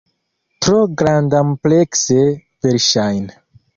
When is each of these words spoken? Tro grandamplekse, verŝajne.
Tro 0.65 0.77
grandamplekse, 1.01 2.19
verŝajne. 2.67 3.37